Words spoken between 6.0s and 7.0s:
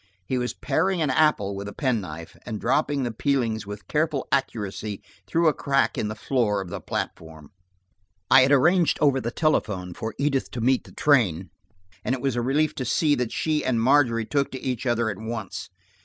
the floor of the